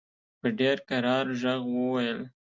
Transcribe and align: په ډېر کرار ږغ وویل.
په 0.39 0.47
ډېر 0.59 0.77
کرار 0.89 1.25
ږغ 1.41 1.61
وویل. 1.75 2.19